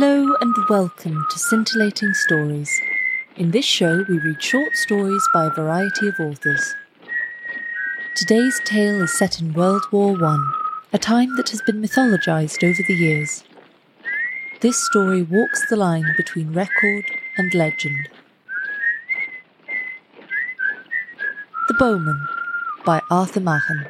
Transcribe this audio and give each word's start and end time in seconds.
Hello 0.00 0.36
and 0.40 0.54
welcome 0.68 1.26
to 1.28 1.38
Scintillating 1.40 2.14
Stories. 2.14 2.70
In 3.34 3.50
this 3.50 3.64
show, 3.64 4.04
we 4.08 4.20
read 4.20 4.40
short 4.40 4.76
stories 4.76 5.28
by 5.34 5.46
a 5.46 5.50
variety 5.50 6.06
of 6.06 6.20
authors. 6.20 6.76
Today's 8.14 8.60
tale 8.64 9.02
is 9.02 9.18
set 9.18 9.40
in 9.40 9.54
World 9.54 9.82
War 9.90 10.16
One, 10.16 10.52
a 10.92 10.98
time 10.98 11.34
that 11.34 11.50
has 11.50 11.62
been 11.62 11.82
mythologized 11.82 12.62
over 12.62 12.80
the 12.86 12.94
years. 12.94 13.42
This 14.60 14.76
story 14.86 15.22
walks 15.22 15.68
the 15.68 15.74
line 15.74 16.14
between 16.16 16.52
record 16.52 17.04
and 17.36 17.52
legend. 17.52 18.08
The 21.66 21.74
Bowmen 21.74 22.24
by 22.86 23.00
Arthur 23.10 23.40
Machen. 23.40 23.88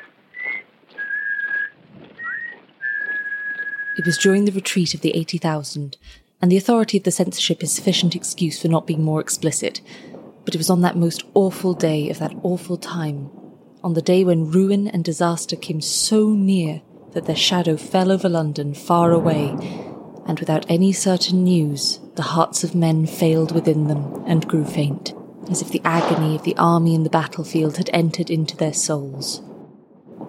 It 3.98 4.07
was 4.07 4.16
during 4.16 4.45
the 4.45 4.52
retreat 4.52 4.95
of 4.95 5.01
the 5.01 5.11
80,000, 5.16 5.97
and 6.41 6.52
the 6.52 6.56
authority 6.56 6.98
of 6.98 7.05
the 7.05 7.11
censorship 7.11 7.64
is 7.64 7.73
sufficient 7.73 8.14
excuse 8.14 8.62
for 8.62 8.69
not 8.69 8.86
being 8.86 9.03
more 9.03 9.20
explicit. 9.20 9.81
But 10.45 10.55
it 10.55 10.59
was 10.59 10.70
on 10.70 10.83
that 10.83 10.97
most 10.97 11.25
awful 11.34 11.75
day 11.75 12.08
of 12.08 12.20
that 12.20 12.34
awful 12.45 12.77
time, 12.77 13.28
on 13.83 13.95
the 13.95 14.03
day 14.03 14.23
when 14.23 14.53
ruin 14.53 14.86
and 14.86 15.05
disaster 15.05 15.56
came 15.56 15.81
so 15.81 16.31
near 16.31 16.81
that 17.12 17.27
their 17.27 17.34
shadow 17.34 17.77
fell 17.77 18.12
over 18.12 18.28
London 18.28 18.73
far 18.73 19.11
away, 19.11 19.48
and 20.27 20.39
without 20.39 20.64
any 20.70 20.92
certain 20.92 21.42
news, 21.42 21.98
the 22.14 22.23
hearts 22.23 22.62
of 22.62 22.77
men 22.77 23.05
failed 23.05 23.53
within 23.53 23.89
them 23.89 24.23
and 24.27 24.47
grew 24.47 24.64
faint, 24.64 25.12
as 25.51 25.61
if 25.61 25.70
the 25.70 25.83
agony 25.84 26.36
of 26.36 26.45
the 26.45 26.56
army 26.56 26.95
in 26.95 27.03
the 27.03 27.11
battlefield 27.11 27.78
had 27.78 27.91
entered 27.92 28.30
into 28.30 28.56
their 28.56 28.73
souls. 28.73 29.42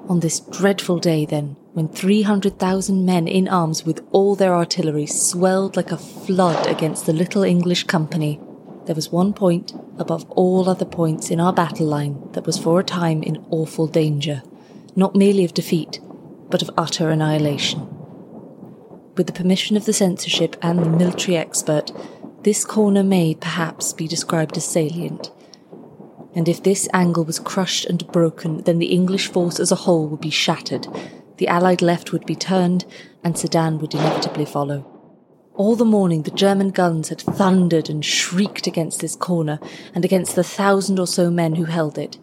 On 0.07 0.22
this 0.22 0.39
dreadful 0.39 0.97
day, 0.97 1.25
then, 1.25 1.55
when 1.80 1.88
300,000 1.88 3.05
men 3.05 3.25
in 3.25 3.47
arms 3.47 3.85
with 3.85 4.05
all 4.11 4.35
their 4.35 4.53
artillery 4.53 5.05
swelled 5.05 5.77
like 5.77 5.94
a 5.94 5.97
flood 5.97 6.67
against 6.67 7.05
the 7.05 7.13
little 7.13 7.41
English 7.41 7.85
company, 7.85 8.38
there 8.85 8.95
was 8.95 9.13
one 9.13 9.31
point 9.31 9.72
above 9.97 10.30
all 10.31 10.67
other 10.67 10.83
points 10.83 11.31
in 11.31 11.39
our 11.39 11.53
battle 11.53 11.88
line 11.88 12.22
that 12.33 12.45
was 12.45 12.57
for 12.57 12.81
a 12.81 12.83
time 12.83 13.23
in 13.23 13.45
awful 13.50 13.88
danger, 13.88 14.44
not 14.97 15.16
merely 15.16 15.45
of 15.45 15.53
defeat, 15.53 16.02
but 16.50 16.61
of 16.61 16.69
utter 16.77 17.09
annihilation. 17.11 17.88
With 19.16 19.27
the 19.27 19.39
permission 19.41 19.77
of 19.77 19.85
the 19.85 19.94
censorship 19.94 20.57
and 20.61 20.80
the 20.80 20.89
military 20.89 21.38
expert, 21.38 21.94
this 22.44 22.66
corner 22.66 23.03
may 23.03 23.35
perhaps 23.35 23.94
be 23.94 24.05
described 24.05 24.57
as 24.57 24.67
salient. 24.67 25.31
And 26.35 26.50
if 26.50 26.61
this 26.61 26.89
angle 26.94 27.23
was 27.23 27.39
crushed 27.39 27.85
and 27.85 28.05
broken, 28.11 28.63
then 28.63 28.80
the 28.80 28.91
English 28.91 29.27
force 29.27 29.61
as 29.61 29.72
a 29.72 29.75
whole 29.88 30.09
would 30.09 30.19
be 30.19 30.30
shattered, 30.30 30.85
the 31.39 31.47
Allied 31.47 31.81
left 31.81 32.11
would 32.11 32.25
be 32.25 32.35
turned, 32.35 32.85
and 33.23 33.37
Sedan 33.37 33.79
would 33.79 33.95
inevitably 33.95 34.45
follow. 34.45 34.85
All 35.55 35.75
the 35.75 35.83
morning 35.85 36.21
the 36.21 36.31
German 36.31 36.69
guns 36.69 37.09
had 37.09 37.21
thundered 37.21 37.89
and 37.89 38.05
shrieked 38.05 38.67
against 38.67 38.99
this 38.99 39.15
corner, 39.15 39.59
and 39.95 40.05
against 40.05 40.35
the 40.35 40.43
thousand 40.43 40.99
or 40.99 41.07
so 41.07 41.31
men 41.31 41.55
who 41.55 41.66
held 41.66 41.97
it. 41.97 42.17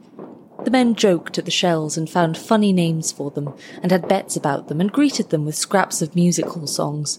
The 0.65 0.71
men 0.71 0.95
joked 0.95 1.39
at 1.39 1.45
the 1.45 1.51
shells 1.51 1.97
and 1.97 2.09
found 2.09 2.39
funny 2.39 2.73
names 2.73 3.11
for 3.11 3.31
them, 3.31 3.53
and 3.83 3.91
had 3.91 4.07
bets 4.07 4.37
about 4.37 4.69
them, 4.69 4.81
and 4.81 4.93
greeted 4.93 5.31
them 5.31 5.45
with 5.45 5.57
scraps 5.57 6.01
of 6.01 6.15
music 6.15 6.47
hall 6.47 6.67
songs 6.67 7.19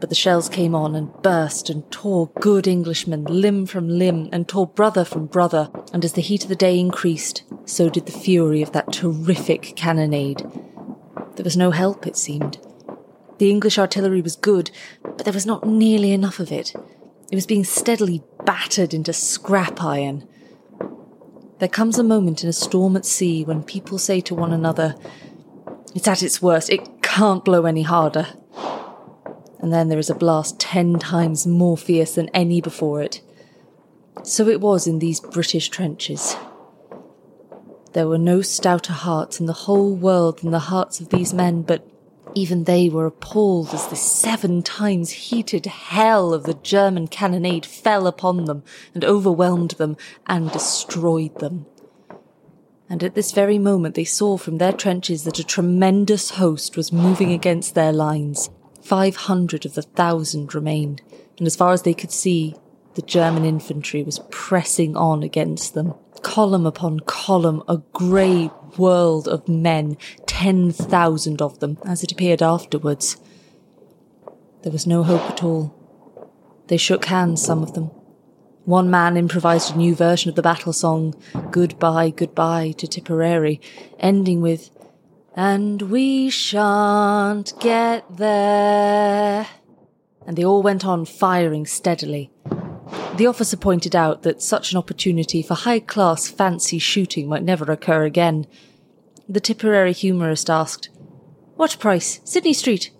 but 0.00 0.10
the 0.10 0.14
shells 0.14 0.48
came 0.48 0.74
on 0.74 0.94
and 0.94 1.12
burst 1.22 1.68
and 1.68 1.90
tore 1.90 2.28
good 2.40 2.68
Englishmen 2.68 3.24
limb 3.24 3.66
from 3.66 3.88
limb 3.88 4.28
and 4.32 4.48
tore 4.48 4.66
brother 4.66 5.04
from 5.04 5.26
brother, 5.26 5.70
and 5.92 6.04
as 6.04 6.12
the 6.12 6.22
heat 6.22 6.44
of 6.44 6.48
the 6.48 6.56
day 6.56 6.78
increased, 6.78 7.42
so 7.64 7.88
did 7.88 8.06
the 8.06 8.12
fury 8.12 8.62
of 8.62 8.72
that 8.72 8.92
terrific 8.92 9.74
cannonade. 9.76 10.67
There 11.38 11.44
was 11.44 11.56
no 11.56 11.70
help, 11.70 12.06
it 12.06 12.18
seemed. 12.18 12.58
The 13.38 13.48
English 13.48 13.78
artillery 13.78 14.20
was 14.20 14.36
good, 14.36 14.70
but 15.02 15.24
there 15.24 15.32
was 15.32 15.46
not 15.46 15.66
nearly 15.66 16.12
enough 16.12 16.40
of 16.40 16.52
it. 16.52 16.74
It 17.32 17.34
was 17.34 17.46
being 17.46 17.64
steadily 17.64 18.22
battered 18.44 18.92
into 18.92 19.14
scrap 19.14 19.82
iron. 19.82 20.28
There 21.58 21.68
comes 21.68 21.98
a 21.98 22.04
moment 22.04 22.42
in 22.42 22.50
a 22.50 22.52
storm 22.52 22.94
at 22.96 23.06
sea 23.06 23.42
when 23.44 23.62
people 23.62 23.98
say 23.98 24.20
to 24.20 24.34
one 24.34 24.52
another, 24.52 24.94
It's 25.94 26.06
at 26.06 26.22
its 26.22 26.42
worst, 26.42 26.68
it 26.68 27.02
can't 27.02 27.44
blow 27.44 27.64
any 27.64 27.82
harder 27.82 28.26
and 29.60 29.72
then 29.72 29.88
there 29.88 29.98
is 29.98 30.10
a 30.10 30.14
blast 30.14 30.60
ten 30.60 30.98
times 30.98 31.46
more 31.46 31.76
fierce 31.76 32.14
than 32.14 32.28
any 32.30 32.60
before 32.60 33.02
it. 33.02 33.20
So 34.22 34.48
it 34.48 34.60
was 34.60 34.86
in 34.86 34.98
these 34.98 35.20
British 35.20 35.68
trenches. 35.68 36.36
There 37.92 38.08
were 38.08 38.18
no 38.18 38.42
stouter 38.42 38.92
hearts 38.92 39.40
in 39.40 39.46
the 39.46 39.52
whole 39.52 39.94
world 39.94 40.40
than 40.40 40.50
the 40.50 40.58
hearts 40.58 41.00
of 41.00 41.08
these 41.08 41.32
men, 41.32 41.62
but 41.62 41.86
even 42.34 42.64
they 42.64 42.88
were 42.88 43.06
appalled 43.06 43.72
as 43.72 43.86
the 43.88 43.96
seven 43.96 44.62
times 44.62 45.10
heated 45.10 45.66
hell 45.66 46.34
of 46.34 46.44
the 46.44 46.54
German 46.54 47.08
cannonade 47.08 47.64
fell 47.64 48.06
upon 48.06 48.44
them 48.44 48.62
and 48.94 49.04
overwhelmed 49.04 49.72
them 49.72 49.96
and 50.26 50.52
destroyed 50.52 51.38
them. 51.38 51.66
And 52.90 53.02
at 53.02 53.14
this 53.14 53.32
very 53.32 53.58
moment 53.58 53.94
they 53.94 54.04
saw 54.04 54.36
from 54.36 54.58
their 54.58 54.72
trenches 54.72 55.24
that 55.24 55.38
a 55.38 55.44
tremendous 55.44 56.30
host 56.32 56.76
was 56.76 56.92
moving 56.92 57.32
against 57.32 57.74
their 57.74 57.92
lines. 57.92 58.50
Five 58.82 59.16
hundred 59.16 59.66
of 59.66 59.74
the 59.74 59.82
thousand 59.82 60.54
remained, 60.54 61.02
and 61.38 61.46
as 61.46 61.56
far 61.56 61.72
as 61.72 61.82
they 61.82 61.94
could 61.94 62.12
see, 62.12 62.54
the 62.98 63.02
German 63.02 63.44
infantry 63.44 64.02
was 64.02 64.18
pressing 64.28 64.96
on 64.96 65.22
against 65.22 65.74
them. 65.74 65.94
Column 66.22 66.66
upon 66.66 66.98
column, 66.98 67.62
a 67.68 67.76
grey 67.92 68.50
world 68.76 69.28
of 69.28 69.48
men, 69.48 69.96
ten 70.26 70.72
thousand 70.72 71.40
of 71.40 71.60
them, 71.60 71.78
as 71.84 72.02
it 72.02 72.10
appeared 72.10 72.42
afterwards. 72.42 73.16
There 74.62 74.72
was 74.72 74.84
no 74.84 75.04
hope 75.04 75.30
at 75.30 75.44
all. 75.44 75.72
They 76.66 76.76
shook 76.76 77.04
hands, 77.04 77.40
some 77.40 77.62
of 77.62 77.74
them. 77.74 77.92
One 78.64 78.90
man 78.90 79.16
improvised 79.16 79.76
a 79.76 79.78
new 79.78 79.94
version 79.94 80.28
of 80.28 80.34
the 80.34 80.42
battle 80.42 80.72
song, 80.72 81.14
Goodbye, 81.52 82.10
Goodbye 82.10 82.72
to 82.78 82.88
Tipperary, 82.88 83.60
ending 84.00 84.40
with, 84.40 84.70
and 85.36 85.82
we 85.82 86.30
shan't 86.30 87.52
get 87.60 88.16
there. 88.16 89.46
And 90.26 90.36
they 90.36 90.44
all 90.44 90.64
went 90.64 90.84
on 90.84 91.04
firing 91.04 91.64
steadily. 91.64 92.32
The 93.16 93.26
officer 93.26 93.56
pointed 93.56 93.96
out 93.96 94.22
that 94.22 94.42
such 94.42 94.72
an 94.72 94.78
opportunity 94.78 95.42
for 95.42 95.54
high 95.54 95.80
class 95.80 96.28
fancy 96.28 96.78
shooting 96.78 97.28
might 97.28 97.42
never 97.42 97.70
occur 97.70 98.04
again. 98.04 98.46
The 99.28 99.40
Tipperary 99.40 99.92
humorist 99.92 100.48
asked, 100.48 100.88
What 101.56 101.78
price? 101.78 102.20
Sydney 102.24 102.52
Street? 102.52 102.90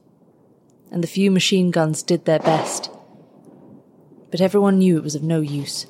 And 0.91 1.03
the 1.03 1.09
few 1.09 1.31
machine 1.31 1.71
guns 1.71 2.03
did 2.03 2.25
their 2.25 2.39
best. 2.39 2.91
But 4.31 4.41
everyone 4.41 4.79
knew 4.79 4.99
it 4.99 5.05
was 5.05 5.15
of 5.15 5.23
no 5.23 5.41
use. 5.41 5.87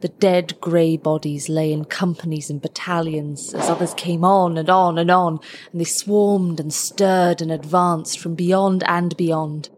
The 0.00 0.08
dead 0.08 0.60
grey 0.60 0.96
bodies 0.96 1.48
lay 1.48 1.72
in 1.72 1.84
companies 1.84 2.50
and 2.50 2.62
battalions 2.62 3.52
as 3.52 3.68
others 3.68 3.94
came 3.94 4.24
on 4.24 4.56
and 4.56 4.70
on 4.70 4.96
and 4.96 5.10
on, 5.10 5.40
and 5.72 5.80
they 5.80 5.84
swarmed 5.84 6.60
and 6.60 6.72
stirred 6.72 7.42
and 7.42 7.50
advanced 7.50 8.20
from 8.20 8.36
beyond 8.36 8.84
and 8.86 9.16
beyond. 9.16 9.70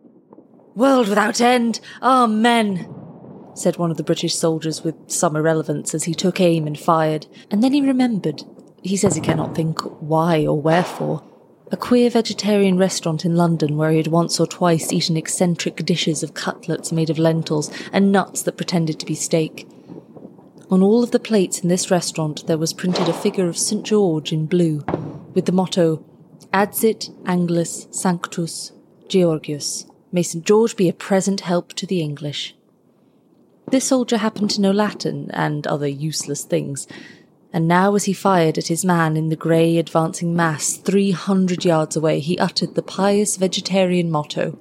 World 0.75 1.09
without 1.09 1.41
end! 1.41 1.81
Amen! 2.03 3.00
Said 3.55 3.77
one 3.77 3.91
of 3.91 3.97
the 3.97 4.03
British 4.03 4.35
soldiers 4.35 4.83
with 4.83 4.95
some 5.11 5.37
irrelevance 5.37 5.95
as 5.95 6.05
he 6.05 6.15
took 6.15 6.41
aim 6.41 6.67
and 6.67 6.79
fired, 6.79 7.27
and 7.51 7.63
then 7.63 7.73
he 7.73 7.81
remembered, 7.81 8.43
he 8.83 8.97
says 8.97 9.15
he 9.15 9.21
cannot 9.21 9.55
think 9.55 9.81
why 10.01 10.47
or 10.47 10.61
wherefore, 10.61 11.23
a 11.73 11.77
queer 11.77 12.11
vegetarian 12.11 12.77
restaurant 12.77 13.25
in 13.25 13.37
London 13.37 13.77
where 13.77 13.91
he 13.91 13.99
had 13.99 14.09
once 14.09 14.41
or 14.41 14.47
twice 14.47 14.93
eaten 14.93 15.17
eccentric 15.17 15.77
dishes 15.85 16.23
of 16.23 16.35
cutlets 16.35 16.91
made 16.91 17.11
of 17.11 17.19
lentils 17.19 17.71
and 17.93 18.11
nuts 18.11 18.43
that 18.43 18.57
pretended 18.57 18.99
to 18.99 19.07
be 19.07 19.15
steak. 19.15 19.69
On 20.69 20.83
all 20.83 21.05
of 21.05 21.11
the 21.11 21.21
plates 21.21 21.61
in 21.61 21.69
this 21.69 21.91
restaurant 21.91 22.47
there 22.47 22.59
was 22.59 22.73
printed 22.73 23.09
a 23.09 23.13
figure 23.13 23.49
of 23.49 23.59
St. 23.59 23.85
George 23.85 24.33
in 24.33 24.47
blue, 24.47 24.85
with 25.35 25.47
the 25.47 25.53
motto, 25.53 26.05
Adsit 26.53 27.11
Anglis 27.25 27.87
Sanctus 27.95 28.73
Georgius. 29.09 29.87
May 30.11 30.23
St. 30.23 30.45
George 30.45 30.77
be 30.77 30.89
a 30.89 30.93
present 30.93 31.43
help 31.43 31.73
to 31.75 31.87
the 31.87 32.01
English. 32.01 32.57
This 33.71 33.85
soldier 33.85 34.19
happened 34.19 34.51
to 34.51 34.61
know 34.61 34.73
Latin 34.73 35.31
and 35.33 35.67
other 35.67 35.89
useless 35.89 36.45
things, 36.45 36.87
and 37.53 37.67
now 37.67 37.95
as 37.95 38.05
he 38.05 38.13
fired 38.13 38.59
at 38.59 38.69
his 38.69 38.85
man 38.85 39.17
in 39.17 39.29
the 39.29 39.37
grey 39.37 39.79
advancing 39.79 40.35
mass 40.35 40.77
three 40.77 41.13
hundred 41.13 41.65
yards 41.65 41.97
away, 41.97 42.21
he 42.21 42.39
uttered 42.39 42.75
the 42.75 42.83
pious 42.83 43.37
vegetarian 43.37 44.11
motto, 44.11 44.59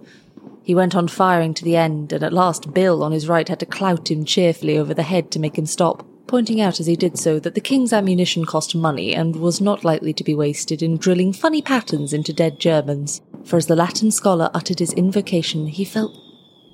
he 0.69 0.75
went 0.75 0.93
on 0.93 1.07
firing 1.07 1.55
to 1.55 1.63
the 1.63 1.75
end, 1.75 2.13
and 2.13 2.23
at 2.23 2.31
last 2.31 2.75
Bill 2.75 3.01
on 3.01 3.11
his 3.11 3.27
right 3.27 3.49
had 3.49 3.59
to 3.61 3.65
clout 3.65 4.11
him 4.11 4.23
cheerfully 4.23 4.77
over 4.77 4.93
the 4.93 5.01
head 5.01 5.31
to 5.31 5.39
make 5.39 5.57
him 5.57 5.65
stop, 5.65 6.05
pointing 6.27 6.61
out 6.61 6.79
as 6.79 6.85
he 6.85 6.95
did 6.95 7.17
so 7.17 7.39
that 7.39 7.55
the 7.55 7.59
king's 7.59 7.91
ammunition 7.91 8.45
cost 8.45 8.75
money 8.75 9.15
and 9.15 9.35
was 9.35 9.59
not 9.59 9.83
likely 9.83 10.13
to 10.13 10.23
be 10.23 10.35
wasted 10.35 10.83
in 10.83 10.97
drilling 10.97 11.33
funny 11.33 11.63
patterns 11.63 12.13
into 12.13 12.31
dead 12.31 12.59
Germans. 12.59 13.19
For 13.45 13.57
as 13.57 13.65
the 13.65 13.75
Latin 13.75 14.11
scholar 14.11 14.51
uttered 14.53 14.77
his 14.77 14.93
invocation, 14.93 15.65
he 15.65 15.83
felt 15.83 16.15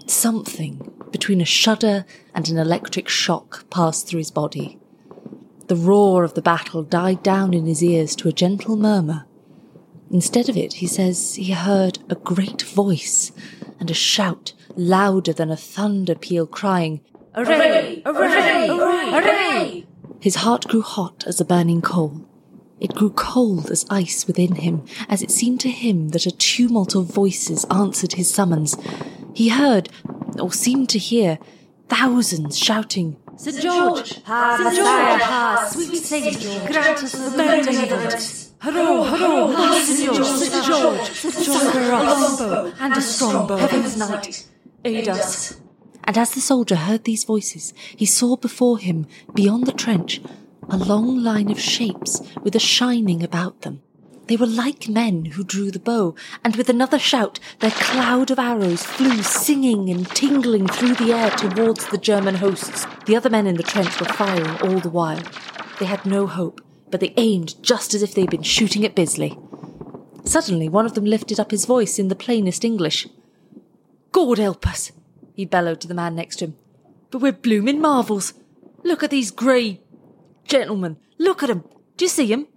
something 0.08 0.95
between 1.12 1.42
a 1.42 1.46
shudder 1.46 2.06
and 2.34 2.50
an 2.50 2.58
electric 2.58 3.10
shock 3.10 3.70
passed 3.70 4.08
through 4.08 4.20
his 4.20 4.32
body. 4.32 4.80
The 5.68 5.76
roar 5.76 6.24
of 6.24 6.34
the 6.36 6.42
battle 6.42 6.84
died 6.84 7.24
down 7.24 7.54
in 7.54 7.66
his 7.66 7.84
ears 7.84 8.16
to 8.18 8.28
a 8.28 8.34
gentle 8.34 8.76
murmur. 8.76 9.26
Instead 10.12 10.50
of 10.50 10.58
it, 10.58 10.74
he 10.74 10.88
says 10.88 11.36
he 11.36 11.52
heard 11.52 12.00
a 12.10 12.16
great 12.16 12.62
voice 12.62 13.32
and 13.80 13.90
a 13.90 13.96
shout 13.96 14.54
louder 14.76 15.34
than 15.34 15.50
a 15.50 15.58
thunder 15.58 16.16
peal, 16.16 16.46
crying, 16.46 17.02
Hooray! 17.34 18.02
Hooray! 18.06 18.68
Hooray! 18.68 19.10
Hooray! 19.10 19.86
His 20.22 20.36
heart 20.36 20.68
grew 20.68 20.82
hot 20.82 21.24
as 21.28 21.42
a 21.42 21.46
burning 21.46 21.82
coal. 21.82 22.26
It 22.80 22.94
grew 22.94 23.10
cold 23.10 23.72
as 23.72 23.86
ice 23.90 24.28
within 24.28 24.56
him, 24.56 24.86
as 25.10 25.22
it 25.22 25.32
seemed 25.32 25.60
to 25.62 25.70
him 25.70 26.10
that 26.10 26.26
a 26.26 26.32
tumult 26.32 26.96
of 26.96 27.06
voices 27.06 27.66
answered 27.72 28.14
his 28.14 28.34
summons. 28.34 28.78
He 29.34 29.50
heard, 29.50 29.90
or 30.40 30.52
seemed 30.52 30.90
to 30.90 31.00
hear, 31.00 31.40
thousands 31.90 32.58
shouting, 32.58 33.18
St. 33.38 33.62
George! 33.62 34.24
Ha, 34.24 34.58
St. 34.58 34.76
George! 34.76 35.22
Ha, 35.22 35.70
sweet 35.72 36.04
saint, 36.04 36.42
grant 36.68 37.04
us 37.04 37.12
the 37.12 37.62
deliverance! 37.66 38.54
Hurrah, 38.60 39.04
hurrah, 39.04 39.48
ha, 39.52 39.84
St. 39.86 40.16
George, 40.16 40.28
St. 40.28 40.66
George, 40.66 41.10
succor 41.12 41.94
us, 41.94 42.40
longbow 42.40 42.74
and 42.80 42.94
a 42.94 43.02
strong 43.02 43.48
bow! 43.48 43.58
heaven's 43.58 43.98
knight, 43.98 44.48
aid 44.84 45.10
us. 45.10 45.60
And 46.06 46.18
as 46.18 46.32
the 46.32 46.42
soldier 46.42 46.76
heard 46.76 47.04
these 47.04 47.24
voices, 47.24 47.74
he 47.96 48.06
saw 48.06 48.36
before 48.38 48.78
him, 48.78 49.08
beyond 49.34 49.66
the 49.66 49.74
trench, 49.74 50.22
a 50.70 50.78
long 50.78 51.24
line 51.24 51.52
of 51.52 51.60
shapes 51.60 52.22
with 52.42 52.56
a 52.56 52.60
shining 52.60 53.24
about 53.24 53.62
them. 53.62 53.82
They 54.28 54.38
were 54.38 54.48
like 54.48 54.90
men 54.90 55.26
who 55.26 55.44
drew 55.44 55.70
the 55.70 55.80
bow, 55.80 56.16
and 56.44 56.56
with 56.56 56.68
another 56.68 56.98
shout, 56.98 57.40
their 57.60 57.72
cloud 57.72 58.32
of 58.32 58.40
arrows 58.40 58.84
flew 58.84 59.22
singing 59.22 59.90
and 59.90 60.08
tingling 60.10 60.68
through 60.68 60.96
the 60.96 61.14
air 61.14 61.30
towards 61.30 61.88
the 61.88 62.00
German 62.00 62.36
hosts. 62.36 62.88
The 63.06 63.16
other 63.16 63.30
men 63.30 63.46
in 63.46 63.56
the 63.56 63.64
trench 63.64 64.00
were 64.00 64.08
firing 64.08 64.58
all 64.62 64.80
the 64.80 64.90
while. 64.90 65.22
They 65.80 65.86
had 65.86 66.06
no 66.06 66.26
hope, 66.26 66.62
but 66.90 67.02
they 67.02 67.14
aimed 67.18 67.62
just 67.62 67.94
as 67.94 68.02
if 68.02 68.16
they'd 68.16 68.30
been 68.30 68.42
shooting 68.42 68.84
at 68.84 68.96
Bisley. 68.96 69.38
Suddenly, 70.24 70.70
one 70.70 70.88
of 70.88 70.96
them 70.96 71.06
lifted 71.06 71.40
up 71.40 71.52
his 71.52 71.66
voice 71.66 72.00
in 72.00 72.08
the 72.08 72.16
plainest 72.16 72.66
English. 72.66 73.08
God 74.12 74.40
help 74.40 74.66
us, 74.66 74.92
he 75.36 75.46
bellowed 75.46 75.82
to 75.82 75.88
the 75.88 75.94
man 75.94 76.16
next 76.16 76.38
to 76.38 76.46
him. 76.46 76.56
But 77.12 77.22
we're 77.22 77.32
bloomin' 77.32 77.80
marvels. 77.80 78.34
Look 78.84 79.04
at 79.04 79.12
these 79.12 79.30
grey 79.30 79.82
gentlemen. 80.46 80.98
Look 81.20 81.44
at 81.44 81.50
'em. 81.50 81.64
Do 81.98 82.06
you 82.06 82.10
see 82.10 82.34
'em? 82.34 82.48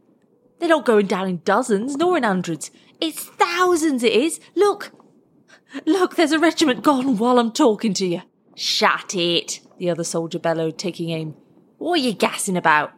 They're 0.59 0.69
not 0.69 0.85
going 0.85 1.07
down 1.07 1.29
in 1.29 1.41
dozens, 1.45 1.97
nor 1.97 2.17
in 2.17 2.25
hundreds. 2.25 2.71
It's 3.01 3.25
thousands, 3.25 4.03
it 4.03 4.13
is. 4.13 4.41
Look. 4.55 4.93
Look, 5.87 6.17
there's 6.17 6.33
a 6.33 6.39
regiment 6.39 6.83
gone 6.83 7.19
while 7.19 7.39
I'm 7.39 7.53
talking 7.53 7.95
to 7.95 8.07
you. 8.07 8.23
Shut 8.55 9.15
it, 9.15 9.61
the 9.79 9.91
other 9.91 10.05
soldier 10.05 10.39
bellowed, 10.39 10.79
taking 10.79 11.11
aim. 11.11 11.37
What 11.79 12.01
are 12.01 12.03
you 12.03 12.13
gassing 12.13 12.57
about? 12.57 12.93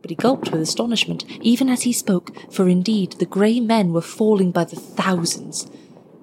But 0.00 0.10
he 0.10 0.16
gulped 0.16 0.50
with 0.50 0.60
astonishment, 0.60 1.24
even 1.40 1.68
as 1.68 1.82
he 1.82 1.92
spoke, 1.92 2.30
for 2.50 2.68
indeed 2.68 3.12
the 3.12 3.26
grey 3.26 3.60
men 3.60 3.92
were 3.92 4.00
falling 4.00 4.50
by 4.50 4.64
the 4.64 4.76
thousands. 4.76 5.68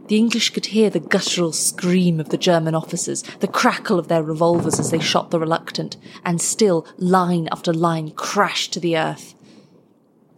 The 0.07 0.17
English 0.17 0.49
could 0.49 0.67
hear 0.67 0.89
the 0.89 0.99
guttural 0.99 1.53
scream 1.53 2.19
of 2.19 2.29
the 2.29 2.37
German 2.37 2.75
officers, 2.75 3.21
the 3.39 3.47
crackle 3.47 3.97
of 3.97 4.07
their 4.07 4.23
revolvers 4.23 4.79
as 4.79 4.91
they 4.91 4.99
shot 4.99 5.31
the 5.31 5.39
reluctant, 5.39 5.97
and 6.25 6.41
still 6.41 6.85
line 6.97 7.47
after 7.51 7.71
line 7.71 8.11
crashed 8.11 8.73
to 8.73 8.79
the 8.79 8.97
earth. 8.97 9.35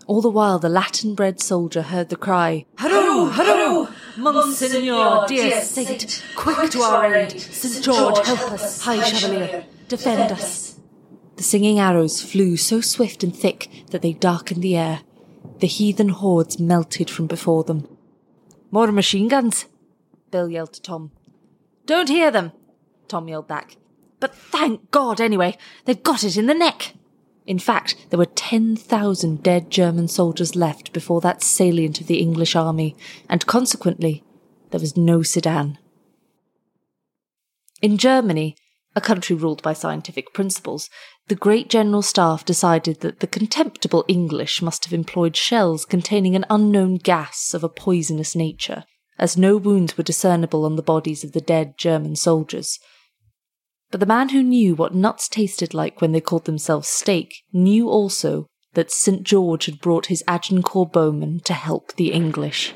All 0.05 0.21
the 0.21 0.29
while 0.29 0.59
the 0.59 0.69
Latin 0.69 1.15
bred 1.15 1.39
soldier 1.39 1.81
heard 1.81 2.09
the 2.09 2.15
cry, 2.15 2.65
Hurrah, 2.77 3.29
hurrah! 3.31 3.88
Monseigneur, 4.17 5.25
dear 5.27 5.61
saint, 5.61 6.23
quick 6.35 6.71
to 6.71 6.81
our 6.81 7.15
aid! 7.15 7.39
St. 7.39 7.83
George, 7.83 8.19
help 8.25 8.51
us! 8.51 8.81
High 8.81 9.01
Chevalier, 9.01 9.65
defend 9.88 10.31
us! 10.31 10.79
The 11.38 11.44
singing 11.44 11.79
arrows 11.79 12.21
flew 12.21 12.57
so 12.57 12.81
swift 12.81 13.23
and 13.23 13.35
thick 13.35 13.69
that 13.91 14.01
they 14.01 14.13
darkened 14.13 14.61
the 14.61 14.75
air. 14.75 15.01
The 15.59 15.67
heathen 15.67 16.09
hordes 16.09 16.59
melted 16.59 17.09
from 17.09 17.27
before 17.27 17.63
them. 17.63 17.88
More 18.71 18.91
machine 18.91 19.29
guns, 19.29 19.65
Bill 20.31 20.49
yelled 20.49 20.73
to 20.73 20.81
Tom. 20.81 21.11
Don't 21.85 22.09
hear 22.09 22.29
them, 22.29 22.51
Tom 23.07 23.27
yelled 23.27 23.47
back. 23.47 23.77
But 24.19 24.35
thank 24.35 24.91
God, 24.91 25.21
anyway, 25.21 25.57
they've 25.85 26.03
got 26.03 26.23
it 26.23 26.38
in 26.38 26.47
the 26.47 26.53
neck. 26.53 26.94
In 27.45 27.60
fact, 27.60 27.95
there 28.10 28.18
were 28.18 28.25
10,000 28.25 29.44
dead 29.44 29.69
German 29.69 30.07
soldiers 30.07 30.56
left 30.56 30.94
before 30.94 31.22
that 31.22 31.44
salient 31.44 32.00
of 32.00 32.07
the 32.07 32.19
English 32.19 32.56
army, 32.56 32.95
and 33.30 33.45
consequently, 33.45 34.24
there 34.72 34.80
was 34.80 34.95
no 34.95 35.24
Sedan. 35.24 35.78
In 37.81 37.98
Germany, 37.98 38.56
a 38.95 39.01
country 39.01 39.36
ruled 39.36 39.62
by 39.62 39.74
scientific 39.74 40.34
principles, 40.34 40.90
the 41.28 41.36
great 41.36 41.69
general 41.69 42.01
staff 42.01 42.45
decided 42.45 43.01
that 43.01 43.19
the 43.19 43.28
contemptible 43.28 44.06
English 44.07 44.62
must 44.62 44.86
have 44.86 44.94
employed 44.94 45.36
shells 45.36 45.86
containing 45.86 46.36
an 46.36 46.45
unknown 46.50 46.95
gas 46.95 47.54
of 47.54 47.63
a 47.63 47.69
poisonous 47.69 48.36
nature, 48.36 48.86
as 49.18 49.38
no 49.38 49.57
wounds 49.57 49.98
were 49.98 50.04
discernible 50.04 50.63
on 50.63 50.75
the 50.75 50.81
bodies 50.81 51.24
of 51.24 51.34
the 51.34 51.42
dead 51.42 51.78
German 51.78 52.16
soldiers. 52.16 52.80
But 53.94 54.00
the 54.00 54.07
man 54.07 54.30
who 54.30 54.42
knew 54.42 54.74
what 54.74 54.95
nuts 54.95 55.28
tasted 55.28 55.75
like 55.75 56.01
when 56.01 56.13
they 56.13 56.19
called 56.19 56.45
themselves 56.45 56.88
steak 56.88 57.44
knew 57.54 57.88
also 57.88 58.48
that 58.74 58.90
St. 58.90 59.22
George 59.22 59.68
had 59.68 59.81
brought 59.81 60.07
his 60.07 60.24
Agincourt 60.28 60.92
bowmen 60.92 61.42
to 61.42 61.54
help 61.54 61.94
the 61.94 62.12
English. 62.12 62.74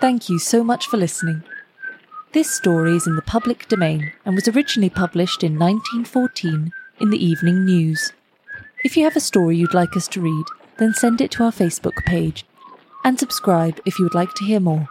Thank 0.00 0.30
you 0.30 0.38
so 0.38 0.64
much 0.64 0.86
for 0.86 0.96
listening. 0.96 1.42
This 2.32 2.50
story 2.50 2.96
is 2.96 3.06
in 3.06 3.16
the 3.16 3.22
public 3.36 3.68
domain 3.68 4.12
and 4.24 4.34
was 4.34 4.48
originally 4.48 4.88
published 4.88 5.44
in 5.44 5.58
1914 5.58 6.72
in 7.00 7.10
the 7.10 7.22
Evening 7.22 7.66
News. 7.66 8.14
If 8.82 8.96
you 8.96 9.04
have 9.04 9.16
a 9.16 9.20
story 9.20 9.58
you'd 9.58 9.74
like 9.74 9.94
us 9.94 10.08
to 10.08 10.22
read, 10.22 10.46
then 10.78 10.94
send 10.94 11.20
it 11.20 11.30
to 11.32 11.44
our 11.44 11.52
Facebook 11.52 12.02
page 12.06 12.46
and 13.04 13.18
subscribe 13.18 13.80
if 13.86 13.98
you 13.98 14.04
would 14.04 14.14
like 14.14 14.34
to 14.34 14.44
hear 14.44 14.60
more. 14.60 14.88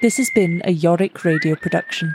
This 0.00 0.16
has 0.16 0.30
been 0.34 0.62
a 0.64 0.72
Yorick 0.72 1.24
Radio 1.24 1.54
production. 1.54 2.14